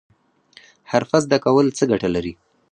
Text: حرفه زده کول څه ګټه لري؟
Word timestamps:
حرفه 0.91 1.17
زده 1.25 1.37
کول 1.45 1.67
څه 1.77 1.83
ګټه 1.91 2.09
لري؟ 2.15 2.33